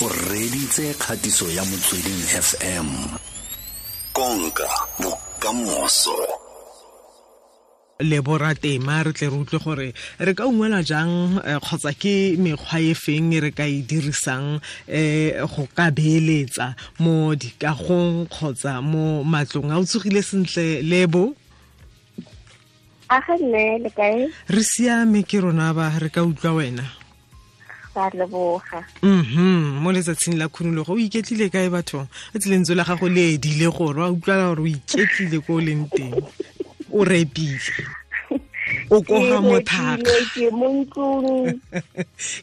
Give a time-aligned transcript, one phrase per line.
[0.00, 2.86] o reditse kgatiso ya motsweding fm
[4.12, 4.68] konka
[5.02, 6.14] bokamoso.
[7.98, 9.88] Le boratema re tle re utlwe gore
[10.18, 15.46] re ka ungwela jang eh, kgotsa ke mekgwa e feng re ka e dirisang um
[15.50, 19.74] go ka beeletsa mo dikagong kgotsa mo matlong?
[19.74, 21.34] A o tsogile sentle lebo?
[23.10, 24.30] A ga nne le kae?
[24.46, 26.86] Re siame ke rona ba re ka utlwa wena
[27.98, 28.86] ba leboga.
[29.02, 32.06] Mhm mo letsatsing la khunologo o iketlile kae bathong?
[32.34, 35.88] A tselentso la gago le edile gore wa utlwala gore o iketlile ko o leng
[35.90, 36.14] teng.
[36.94, 37.58] O repile.
[38.90, 40.04] O koga mothaka.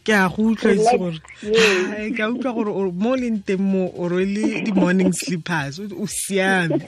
[0.05, 2.13] ke a go utlwa itse gore Yes.
[2.15, 6.79] Ke a utlwa gore mo leng teng mo o rwele di-morning sleepers o siame.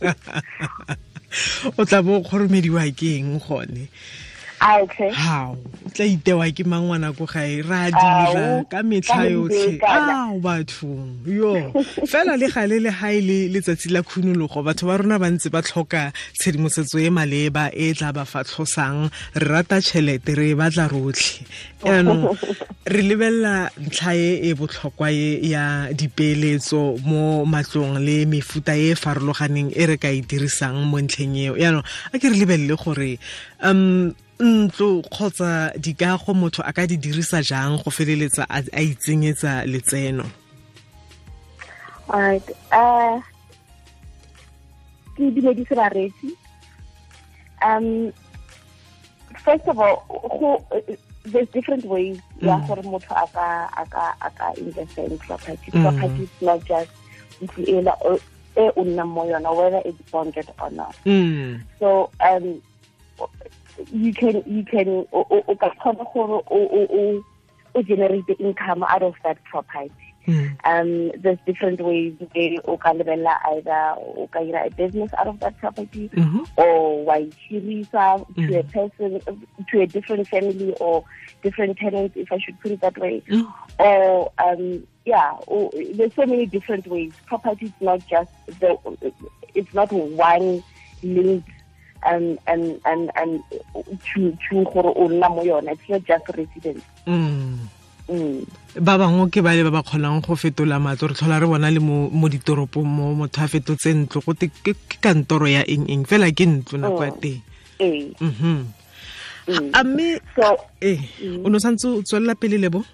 [1.74, 3.88] O tla bo o kgoromediwa ke eng gone?
[3.88, 3.90] a
[4.64, 7.60] hao o tla itewa ke mangwana ko gae?
[7.60, 9.80] Ra dira ka metlha yotlhe.
[9.84, 11.20] ao bathong.
[11.28, 11.70] Yo
[12.08, 15.52] fela le gale le ga e le letsatsi la khunologo batho ba rona ba ntse
[15.52, 20.88] ba tlhoka tshedimosetso e maleba e tla ba fatlhosang re rata tšhelete re e batla
[20.88, 21.44] rotlhe.
[21.84, 22.32] Yaanong
[22.88, 28.96] re lebelela ntlha e e botlhokwa e ya dipeeletso mo matlong le mefuta e e
[28.96, 31.54] farologaneng e re ka e dirisang mo ntlheng eo.
[31.60, 33.20] Yaanong a ke re lebelele gore
[33.60, 40.24] um ntlo kgotsa dikago motho a ka di dirisa jang go feleletsa a itsenyetsa letseno
[42.10, 43.20] alright uh
[45.16, 46.30] ke dumedise baresi
[47.62, 48.12] um
[49.44, 50.02] first of all
[50.40, 50.58] go
[51.24, 52.66] there's different ways ya Mm.
[52.66, 53.46] gore motho a ka
[53.78, 55.82] a ka a ka invest in property Mm.
[55.82, 56.90] property is not just
[57.40, 58.18] ntlo
[58.58, 61.60] e o nnang mo yona whether it's bonded or not mm.
[61.78, 62.60] so um
[63.90, 67.22] you can you can o ka kgona gore o
[67.74, 69.90] o generate income out of that property
[70.26, 70.56] Mm.
[70.64, 72.14] um there's different ways
[72.64, 76.46] o ka lebella either o ka ira a business out of that property Mhm.
[76.56, 78.72] or wa ichirisa to a Mhm.
[78.72, 79.20] person
[79.68, 81.04] to a different family or
[81.42, 83.52] different tenants if i should put it that way Mm.
[83.78, 88.30] or um yeah or, there's so many different ways property is not just
[88.60, 88.78] the
[89.54, 90.64] it's not one
[91.02, 91.50] linked
[92.04, 93.42] and and and and
[94.04, 95.72] to to gore o nna mo yona.
[95.72, 97.58] It's not just residence Mm.
[98.08, 98.46] mm.
[98.80, 101.70] ba bangwe ke ba le ba ba kgonang go fetola matlo re tlhola re bona
[101.70, 104.20] le mo ditoropong mo motho a fetotse ntlo.
[104.24, 106.04] Go te ke kantoro ya eng eng?
[106.04, 107.20] Fela ke ntlo nako ya Mm.
[107.20, 107.40] teng.
[108.20, 108.84] Mhm
[109.48, 109.70] mm.
[109.72, 110.98] a mme so eh
[111.44, 112.84] o santse o tswelela pele lebo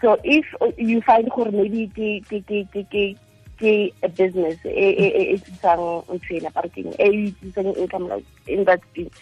[0.00, 0.46] So if
[0.78, 3.16] you find gore maybe ke
[3.60, 5.84] ke a business e e e e tsang
[6.16, 7.10] ntshena parking e
[7.52, 9.12] tsang income like in that field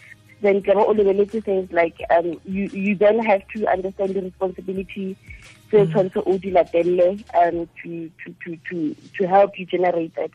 [0.43, 5.09] then ke o lebeletse things like um you you then have to understand the responsibility
[5.71, 7.09] tse tshwanetse o di latelle
[7.43, 10.31] um to to to to to help you generate that.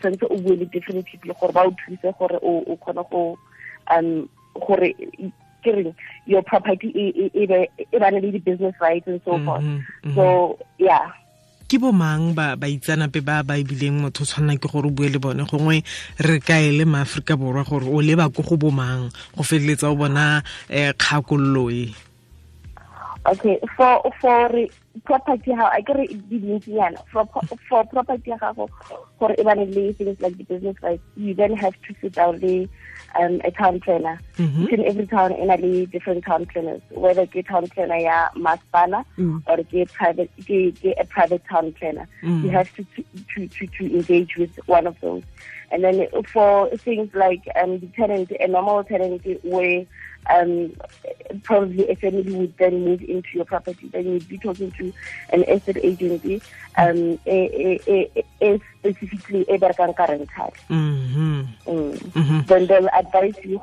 [0.00, 3.38] Tshwanetse o bue le different people gore ba o thuse gore o kgone go
[3.90, 4.94] um gore
[5.62, 7.46] ke reng your property e
[7.98, 9.62] ba na le di-business rights and so forth.
[9.62, 10.14] Mhm, mhm.
[10.14, 11.10] so yeah
[11.68, 15.12] ke bomang ba ba itsanape ba ba ebileng motho o tshwanela ke gore o bue
[15.12, 15.44] le bone.
[15.44, 15.84] Gongwe
[16.16, 20.40] re kaele maaforika borwa gore o leba ko go mang go feleletsa o bona
[20.72, 21.92] um kgakololo e.
[23.28, 24.48] Okay for for
[25.04, 25.96] property how I get
[26.30, 27.26] dintsinyana for
[27.68, 28.68] for property ya gago
[29.20, 32.38] gore e bane le things like the business rights you then have to sit down
[32.40, 32.68] le
[33.18, 34.62] um a town planner Mhm.
[34.64, 38.28] each and every town e na le different town planners whether ke town planner ya
[38.36, 39.42] masipala Mm.
[39.46, 42.44] or ke private ke ke a private town planner Mm.
[42.44, 42.84] you have to
[43.34, 45.22] to to to engage with one of those
[45.70, 49.84] and then for things like um the tenant a normal tenant where
[50.36, 50.52] um
[51.44, 54.92] probably a family would then move into your property then you'd be talking to
[55.30, 56.40] an estate agency
[56.76, 57.38] um a,
[57.86, 61.48] a, a, a specifically a berekang ka rental Mhm.
[61.66, 61.98] Mm.
[62.12, 62.46] Mhm.
[62.46, 63.58] then they'll advise you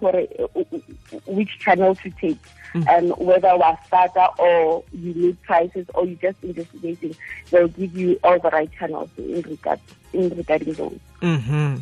[1.25, 2.37] which channel to take
[2.75, 2.85] Mm.
[2.89, 7.15] and whether was starter or you need prices or you just investigating
[7.49, 9.79] they'll give you all the right channels in regard
[10.11, 10.99] in regarding those.
[11.21, 11.81] Mm.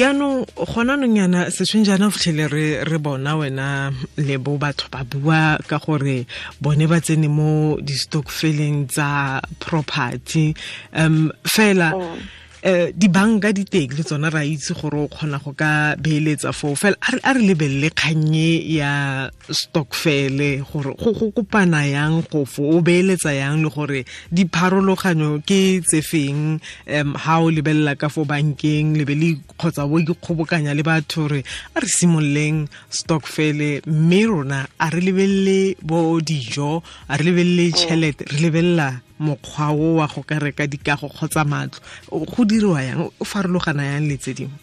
[0.00, 4.88] Yaanong gona nong yana sešweng jaana o fitlhele re re bona wena le bo batho
[4.92, 6.26] ba bua ka gore
[6.60, 10.54] bone ba tsene mo di-stockfeleng tsa property
[10.92, 12.37] um fela Mm.
[12.62, 16.74] Eh dibanka di teng le tsona ra itse gore o kgona go ka beeletsa foo.
[16.74, 22.80] Fela a re- lebelele kgannye ya stockfele gore go go kopana yang go fo o
[22.80, 26.60] beeletsa yang le gore dipharologanyo ke tse feng?
[26.86, 31.44] Um ha o lebelela ka fo bankeng lebe le kgotsa bo ikgobokanya le batho re
[31.74, 38.24] a re simololeng stockfele mme rona a re lebelele bo dijo a re lebelele tšhelete
[38.30, 41.80] re lebelela mokgwa o wa go ka reka dikago kgotsa matlo
[42.10, 44.58] go diriwa yang o farologana yang le tse dingwe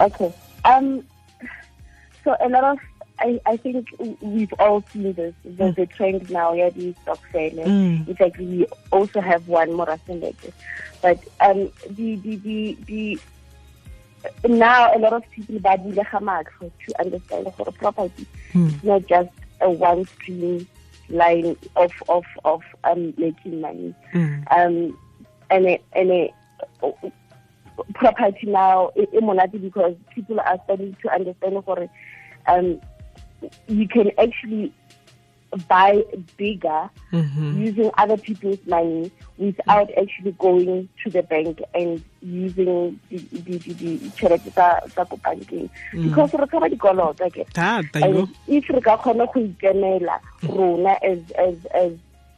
[0.00, 0.30] okay
[0.64, 1.02] um
[2.24, 2.78] so a lot of
[3.18, 3.86] I, I think
[4.20, 5.32] we've all seen this.
[5.44, 5.82] There's mm.
[5.82, 7.68] a trend now, yeah, these stock failures.
[7.68, 8.08] Mm.
[8.08, 10.52] In fact, we also have one more later.
[11.00, 13.20] But um, the, the, the, the,
[14.48, 18.84] now a lot of people ba bule to understand for property mm.
[18.84, 19.30] not just
[19.60, 20.66] a one stream
[21.12, 24.44] line of of of um, making money mm.
[24.50, 24.98] um
[25.50, 26.34] and a, and a,
[27.94, 29.06] property now is
[29.58, 31.88] because people are starting to understand for
[32.46, 32.80] um
[33.68, 34.72] you can actually
[35.68, 36.02] buy
[36.36, 37.62] bigger mm-hmm.
[37.62, 40.00] using other people's money without mm-hmm.
[40.00, 45.16] actually going to the bank and using the the the, the tšhelete tsa tsa ko
[45.16, 46.08] bankeng mm.
[46.08, 47.44] because re kgaba dikoloto ke
[48.02, 51.92] and if re ka kgona go ikemela rona as as as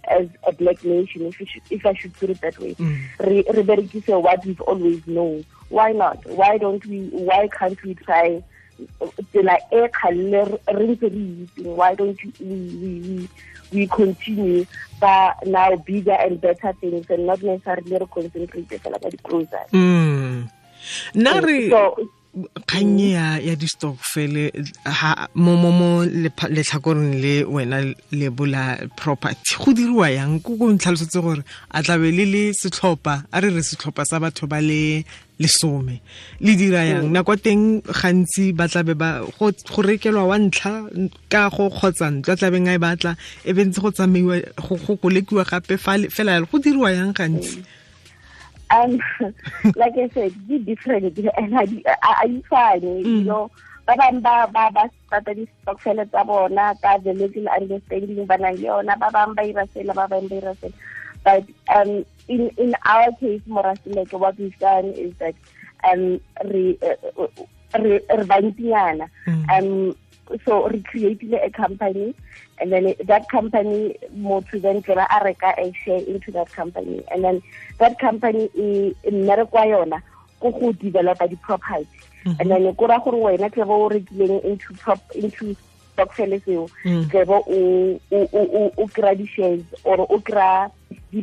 [0.09, 2.99] as a black nation if, should, if I should put it that way mm.
[3.21, 7.95] re re berekise what we've always known why not why don't we why can't we
[7.95, 8.43] try
[9.33, 10.41] tsela e kgalle
[10.77, 11.77] re ntse re itseng.
[11.79, 13.29] Why don't we, we,
[13.73, 14.67] we continue
[15.01, 20.49] ba now bigger and better things and not necessarily re concentrate fela ka di-grocery mm.
[21.15, 21.59] nna re
[22.67, 24.51] kgang ya ya di stokfele
[24.83, 25.91] ha mo mo mo
[26.51, 27.79] letlhakoreng le wena
[28.11, 30.43] le bola property go diriwa yang?
[30.43, 34.51] Ko go ntlhalosetse gore a tlabe le le setlhopha a re re setlhopha sa batho
[34.51, 35.07] ba le
[35.39, 35.99] lesome
[36.41, 37.15] le dira yang mm.
[37.15, 39.51] nako teng gantsi ba tlabe ba go
[39.83, 40.87] rekelwa wa ntlha
[41.29, 45.43] ka go kgotsa ntlo a tlabeng a e batla e bentse go tsamaiwa go kolekiwa
[45.43, 45.75] gape
[46.11, 47.83] fela go diriwa yang gantsi mm.
[48.75, 48.99] um
[49.81, 51.53] like I said di different and
[52.23, 53.07] ayifani mm.
[53.07, 53.51] you know
[53.85, 58.57] ba bang ba ba ba starta di-stockfele tsa bona ka the little understanding ba nang
[58.57, 60.73] le yona ba bang ba ira sela ba bang ba ira sela
[61.21, 65.35] but um in in our case morasileke what we've done is that
[65.91, 66.79] um re
[67.75, 69.45] re re bantinyana mm.
[69.57, 69.97] um
[70.45, 72.15] so we created a company
[72.59, 77.03] and then that company motho then ke ba a reka a share into that company
[77.11, 77.43] and then
[77.79, 80.03] that company e mmereko wa yona
[80.41, 81.87] ko go developa di-property
[82.25, 82.41] mm-hmm.
[82.41, 85.55] and then ko ra gore wena tle bo o rekileng into prop into
[85.93, 87.05] stockfele seo mm.
[87.11, 87.43] tle bo
[88.83, 90.19] o kry di-shares or o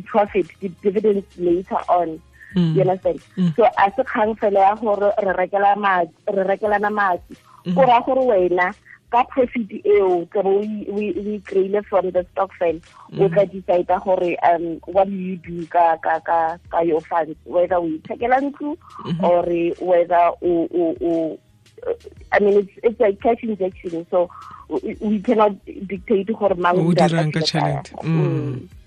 [0.00, 2.20] di-profit di-dividends later on.
[2.54, 2.74] Mm.
[2.76, 3.20] you understand?
[3.36, 3.56] Mm.
[3.56, 7.36] so a se kgang fela ya gore re rekelana madi.
[7.74, 8.74] Ko ra gore wena
[9.12, 12.80] ka profit eo ke bo we kry-ile from the stokvel
[13.20, 17.36] o tla decide gore um what do you do ka ka ka ka your funds?
[17.44, 18.76] Whether we ithekela ntlo
[19.24, 19.44] or
[19.80, 21.38] whether o o o
[22.32, 24.30] I mean, it's it's a cash injection, so
[25.00, 26.76] we cannot dictate gore mang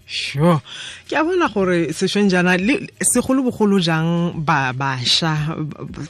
[0.06, 0.62] sure.
[1.10, 2.57] Ke a bona gore sešweng jaana
[3.02, 5.57] segolobogolo jang ba bašwa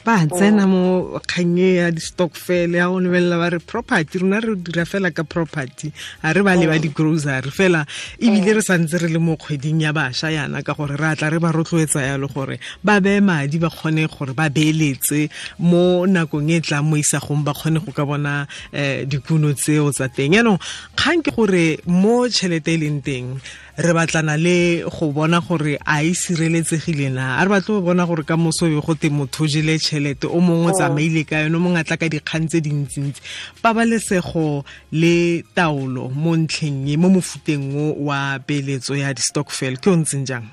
[0.04, 4.84] ba tsena mo kganye ya di-stockfel ya go lebelela ba re property rona re dira
[4.84, 7.86] fela ka property ga re ba leba di-grocery fela
[8.20, 11.38] ebile re santse re le mo kgweding ya bašwa yana ka gore re atla re
[11.40, 15.28] ba rotloetsa yalo gore ba beye madi ba kgone gore ba beeletse
[15.58, 20.08] mo nakong e tlang mo isagong ba kgone go ka bona um dikuno tseo tsa
[20.08, 20.36] teng.
[20.36, 20.60] Yaanong
[20.96, 23.40] kgang ke gore mo tšhelete e leng teng
[23.78, 27.36] re batlana le go bona gore a e sireletsegile na.
[27.36, 30.70] A re batle go bona gore ka mosobe go te motho jele tšhelete o mongwe
[30.70, 30.78] o oh.
[30.78, 33.20] tsamaile ka yone o mongwe a tla ka dikgang tse dintsintsi.
[33.62, 39.96] Pabalesego le taolo mo ntlheng e mo mofuteng o wa peeletso ya di-stockfel ke o
[39.96, 40.48] ntseng jang?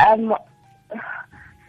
[0.00, 0.34] Um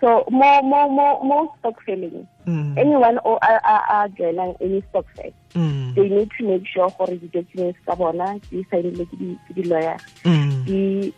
[0.02, 2.74] so more, mo mo mo stockfelling mm.
[2.74, 5.94] anyone o a a joinang any stockfel mm.
[5.94, 9.16] they need to make sure for di-documents tsa bona di signile ke
[9.54, 10.66] di-lawyer mm.
[10.66, 11.14] di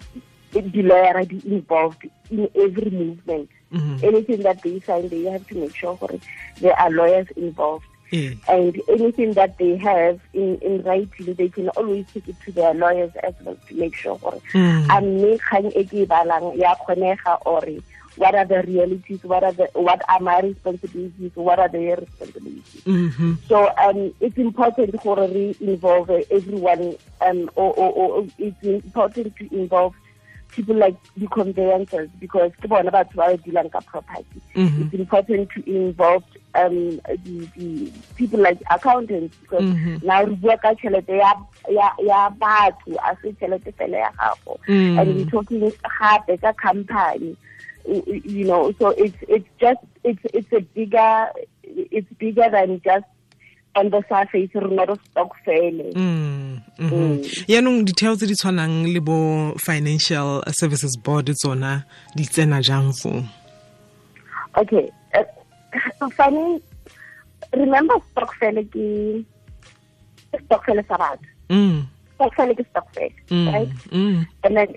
[0.51, 5.73] di-lawyer di involved in every movement mm anything that they sign they have to make
[5.73, 6.19] sure gore
[6.59, 8.37] there are lawyers involved Mm.
[8.47, 12.73] And anything that they have in, in writing, they can always take it to their
[12.75, 14.19] lawyers as well to make sure.
[14.53, 14.85] Mm.
[17.45, 17.65] or
[18.15, 22.81] what are the realities, what are the what are my responsibilities, what are their responsibilities.
[22.85, 23.33] Mm-hmm.
[23.47, 29.55] So um, it's important to re involve everyone, um, or, or, or, it's important to
[29.55, 29.95] involve
[30.49, 33.11] people like the conveyancers because about
[33.43, 34.25] dealing property.
[34.55, 34.81] Mm-hmm.
[34.83, 36.23] It's important to involve
[36.55, 40.05] um, the, the people like accountants because mm-hmm.
[40.05, 41.33] now we work tšhelete ya
[41.69, 44.99] ya ya batho a se tšhelete fela ya gago mm.
[44.99, 47.35] and we're talking gape ka company
[47.85, 51.29] you know so it's it's just it's it's a bigger
[51.63, 53.05] it's bigger than just
[53.75, 57.19] on the surface re stokfele Mm, mhm.
[57.47, 59.17] yaanong ditheo tse di tshwanang le bo
[59.57, 61.83] financial services board tsona
[62.15, 63.23] di tsena jang foo
[64.55, 66.61] okay uh, funny
[67.53, 68.85] remember stokfele ke
[70.45, 71.27] stokfele sa batho.
[71.49, 71.85] Mm,
[72.15, 73.69] stokfele ke stokfele mm, right?
[73.91, 74.69] mm, and then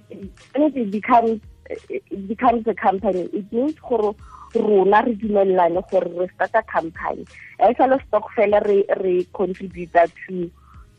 [0.52, 1.40] when it becomes
[1.88, 3.28] it becomes a company.
[3.32, 4.14] It means gore
[4.54, 7.26] rona re dumelelane gore re starta company.
[7.60, 9.92] E sa le stokfele re re contribute
[10.26, 10.50] to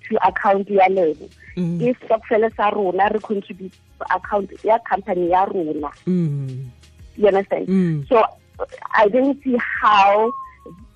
[0.10, 1.80] to account ya lebo Mm.
[1.82, 5.90] ke stokfele sa rona re contribute to account ya company ya rona.
[6.06, 6.70] Mm,
[7.18, 7.68] you understand?
[7.68, 8.08] Mm.
[8.08, 8.22] so
[8.94, 10.32] i don't see how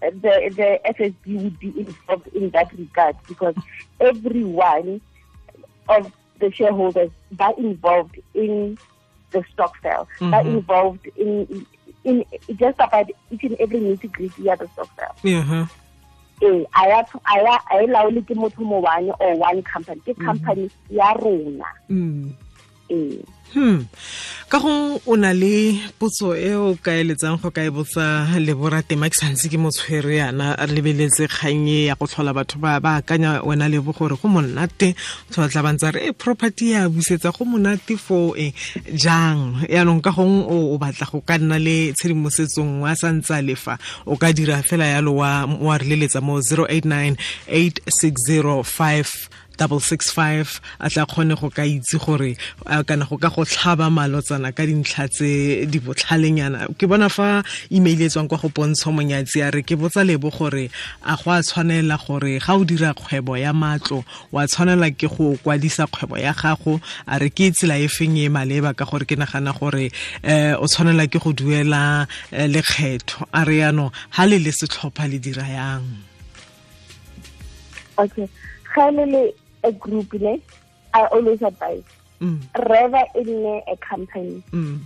[0.01, 3.55] the the FSB would be involved in that regard because
[3.99, 5.01] everyone
[5.89, 8.77] of the shareholders are involved in
[9.31, 10.55] the stock sale, are Mhm.
[10.57, 11.65] involved in
[12.03, 15.13] in just about each and every nitty gritty of the stokvel.
[15.23, 15.67] yeah,
[16.43, 20.01] Eh, a ya a ya a e laole ke motho mo one or one company
[20.01, 22.33] ke company ya rona mm.
[22.91, 23.87] Eh hmm.
[24.51, 29.07] Ka go o na le potso e o ka eletsang go ka e botsa leboratema
[29.07, 32.99] ke santse ke motshwere yana a lebeletse kgang e ya go tlhola batho ba ba
[32.99, 34.91] akanya wena lebo gore go monate.
[35.31, 38.51] Tshwatla bantsa re e property ya busetsa go monate fo e
[38.91, 39.63] jang?
[39.71, 44.19] Yaanong ka gong o batla go ka nna le tshedimosetsong wa santse a lefa o
[44.19, 47.15] ka dira fela yalo wa wa re leletsa mo 089
[47.47, 49.40] 8605 double
[49.79, 52.35] six five a tla kgone go ka itse gore
[52.87, 56.67] kana go ka go tlhaba malotsana ka dintlha tse di botlhalenyana.
[56.77, 60.29] Ke bona fa email e tswang kwa go pontsho monyatsi a re ke botsa lebo
[60.31, 60.69] gore
[61.05, 65.37] a go a tshwanela gore ga o dira kgwebo ya matlo wa tshwanela ke go
[65.43, 66.81] kwadisa kgwebo ya gago.
[67.07, 69.91] A re ke tsela e feng e maleba ka gore ke nagana gore
[70.23, 73.27] um o tshwanela ke go duela eh, lekgetho.
[73.33, 75.85] A re yaano ga le le setlhopha le dira yang?
[77.97, 78.27] Okay.
[78.73, 80.41] Ga e le le a group ne
[80.93, 81.83] i always advise.
[82.21, 82.39] Mm,
[82.69, 84.43] rather in a company.
[84.51, 84.79] Mm,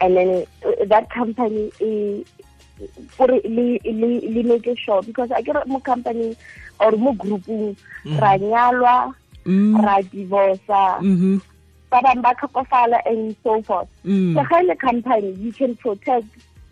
[0.00, 2.24] and then uh, that company is
[3.16, 6.36] gore le le make sure because I get mo company
[6.78, 11.40] or mo grouping ra nyalwa mm, ra divorce mhm,
[11.90, 13.88] ba bang ba tlhokofala and so forth.
[14.04, 14.34] Mm.
[14.34, 16.26] so ga le company you can protect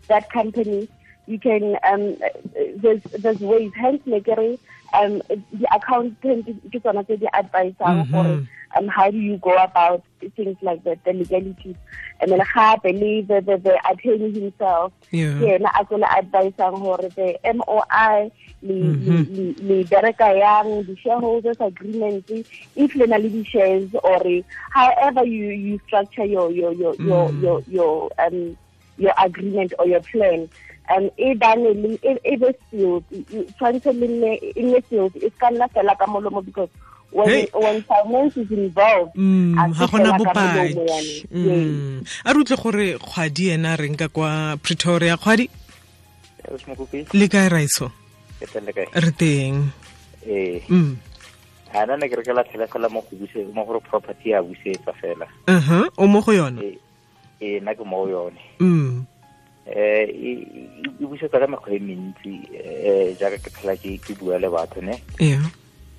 [0.07, 0.87] that company.
[1.25, 2.29] You can um uh,
[2.75, 3.71] there's there's ways.
[3.75, 4.59] Hence make it
[4.93, 8.11] um the accountant ke tsona tse di advisang Mhm.
[8.11, 8.33] gore
[8.77, 10.01] um how do you go about
[10.35, 11.75] things like that the legalities
[12.21, 15.37] and then gape le the, the the attorney himself Yeah.
[15.39, 18.31] ke yena a tlo le advisang gore the MOI
[18.61, 19.25] le Mhm.
[19.37, 22.25] le le bereka yang the shareholders agreement
[22.75, 24.21] if le na le shares or
[24.71, 28.55] however you you structure your your your your your, your um
[28.97, 30.47] your agreement or your plan
[30.97, 35.15] um e bane le e e be sealed You- tshwanetse le nne e nne sealed
[35.21, 36.69] e ka nna fela ka molomo because
[37.11, 37.47] when Hey.
[37.53, 41.27] when finance is involved Mm, a ga gona fela ka bopaki.
[41.31, 42.05] Mm.
[42.25, 45.17] a re utlwe gore kgwadi ena a reng ka kwa pretoria.
[45.17, 45.49] Kgwadi?
[47.13, 47.91] Le kae raiso?
[48.93, 49.69] Re teng.
[50.27, 50.61] Ee.
[50.69, 50.95] Mm.
[51.73, 54.41] a na ne ke re ke latlhela fela mo go buse mo gore property ya
[54.43, 55.25] busetsa fela.
[55.47, 55.89] Uh-huh.
[55.97, 56.61] o mo go yona?
[56.61, 56.77] Ee.
[57.41, 58.39] Ee nna ke mo go yone
[59.65, 59.71] Mm.
[59.71, 60.09] eh
[60.99, 64.99] e busetsa ka mekgwa e mentsi um jaaka ke phela ke bua le batho ne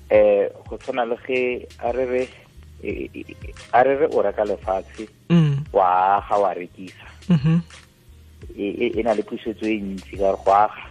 [0.09, 2.23] eh go tshwana le ge a re re
[2.83, 3.35] e- e-
[3.73, 5.65] a re re o reka lefatshe Mm.
[5.73, 7.59] wa aga wa rekisa Mhm.
[8.57, 10.85] e e- na le pusetso e ntsi ka gore go aga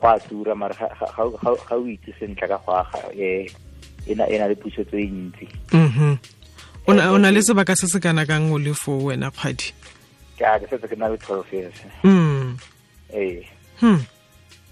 [0.00, 3.46] go a tura mare ga- o itse sentle ka go aga um
[4.06, 6.16] e na le pusetso e ntsi Mhm.
[6.86, 9.74] o na le sebaka se se kana kang o le foo wena kgwadi
[10.38, 12.56] setse ke na le twelve years Mm.
[13.12, 13.42] ee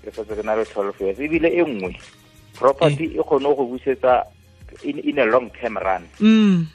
[0.04, 1.96] ke setse ke na le twelve years ebile e nngwe
[2.54, 4.24] property e kgone go busetsa
[4.82, 6.66] in, in a long term run Mm.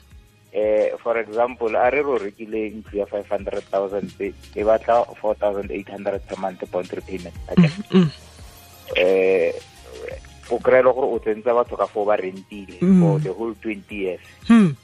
[0.52, 5.70] eh for example a re rekile ntlo ya five hundred thousand e batla four thousand
[5.72, 7.70] eight hundred per month bond repayment okay?
[7.90, 8.10] Mm.
[8.96, 9.52] eh
[10.52, 13.00] o kry-e le gore o tsentse batho ka foo ba rentile Mm.
[13.00, 14.76] for the whole twenty years Hmm.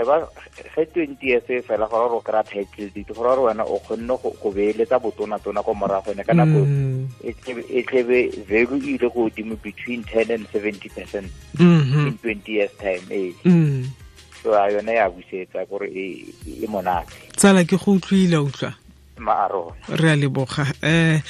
[0.00, 0.16] Ge ba
[0.74, 4.16] ge twenty years e fela gore o kry-a title deed gore gore wena o kgonne
[4.16, 7.08] go beeletsa botona-tona ko moragone ka nako Mm.
[7.24, 7.82] e tlebe- e
[8.48, 11.28] value e ile go godimo between ten and seventy percent
[11.58, 12.06] Mhm.
[12.08, 13.84] in twenty years time ee Mm.
[14.42, 16.24] so a yone ya busetsa gore e
[16.62, 18.72] e monate tsala ke go utlwile utlwa
[19.18, 21.20] maarona re a leboga um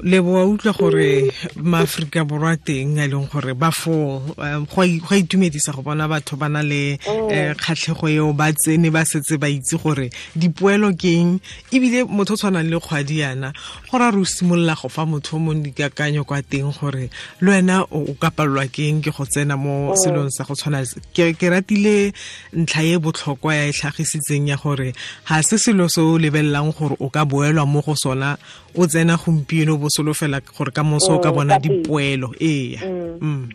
[0.00, 5.16] lebo wa utlwa gore maaforika borwa teng a leng gore ba fo um, go a
[5.16, 9.48] itumedisa go bona batho ba na le um kgatlhego eo ba tsene ba setse ba
[9.52, 11.40] itse gore dipoelo ke eng.
[11.70, 13.52] Ebile motho o tshwanang le kgwadi yana
[13.90, 17.50] gore a re o simolola go fa motho o mongwe dikakanyo kwa teng gore le
[17.50, 20.80] wena o ka palelwa ke eng ke go tsena mo selong sa go tshwana
[21.12, 22.12] ke ratile
[22.56, 24.94] ntlha e botlhokwa ya e tlhagisitseng ya gore
[25.28, 28.38] ga se selo se o lebelelang gore o ka boelwa mo go sona
[28.74, 32.78] o tsena gompieno bo solofela gore ka moso ka Mm, bona dipoelo ee
[33.20, 33.50] Mm.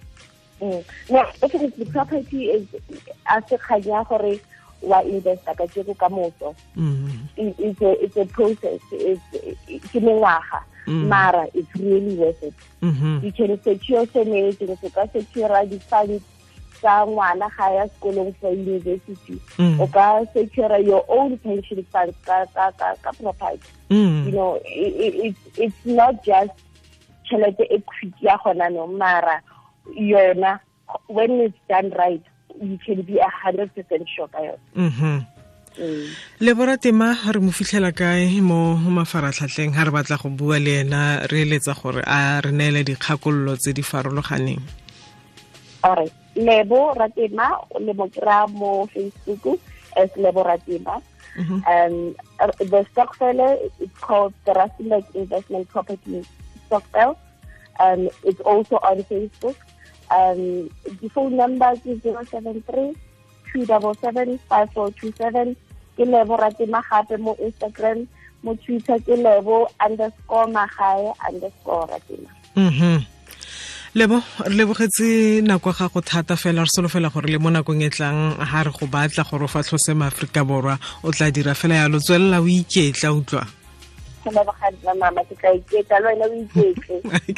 [0.62, 0.84] Mm.
[1.10, 1.24] No,
[1.94, 2.68] property is
[3.30, 4.40] a se kganya gore
[4.82, 7.10] wa investa ka tseko ka moso Mm.
[7.38, 9.22] It's a process it's
[9.92, 13.24] ke mengwaga mara it's really worth it Mhm.
[13.24, 16.24] you can secure so many things o ka secure di-funds
[16.80, 19.80] tsa ngwana ga ya sekolong for university Mm.
[19.82, 24.32] o ka secure your own pension funds ka ka ka ka property you Mm.
[24.34, 26.52] know it, it, it's not just
[27.30, 29.42] e quick ya gona no mara
[29.96, 30.60] yona
[31.08, 32.24] when it's done right
[32.62, 35.26] you can be a hundred percent sure ka yona Mhm.
[35.78, 36.10] Mm.
[36.42, 41.46] leboratema re mo fitlhela kae mo mafaratlhatlheng ga re batla go bua le ena re
[41.46, 44.62] eletsa gore a re neele dikgakololo tse di farologaneng
[45.84, 48.06] alright lebo ratema le mo
[48.53, 49.58] mo facebook
[49.98, 51.01] as lebo ratema
[51.38, 51.62] Mhm.
[51.70, 52.15] um
[52.58, 52.82] the
[53.79, 56.25] it's called the Rustenburg investment property
[56.65, 57.13] stokvel
[57.79, 59.53] um it's also on facebook.
[60.10, 60.70] Um
[61.01, 62.96] the phone number is 073
[63.53, 65.56] 277 5427
[65.98, 68.08] ke lebo ratema gape mo instagram
[68.41, 73.06] mo twitter ke lebo underscore magae underscore ratema mhm
[73.96, 77.89] lebo re lebogetse nako ya gago thata fela re solofela gore le mo nakong e
[77.89, 82.00] tlang ga re go batla gore o fatlhose maaforika borwa o tla dira fela yalo
[82.00, 83.48] tswelela o iketla utlwa.
[84.27, 84.32] Go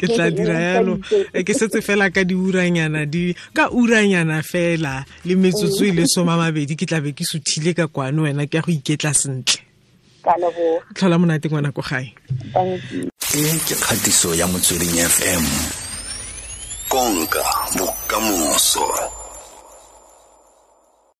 [0.00, 0.98] ke tla dira yalo.
[1.32, 6.74] ke setse fela ka diuranyana di ka uranyana fela le metsotso e le soma mabedi
[6.74, 9.62] ke tlabe ke suthile ka kwane wena ke ya go iketla sentle.
[10.94, 12.12] Tlhola monate ngwana ko gae.
[12.52, 13.08] Thank you.
[13.30, 15.79] E ke kgatiso ya motsweding fm
[16.90, 17.44] konka
[17.78, 18.86] bokamoso